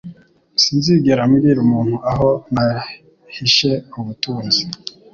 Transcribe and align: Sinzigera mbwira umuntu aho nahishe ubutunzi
Sinzigera 0.61 1.21
mbwira 1.29 1.59
umuntu 1.65 1.95
aho 2.11 2.29
nahishe 2.53 3.71
ubutunzi 3.99 4.63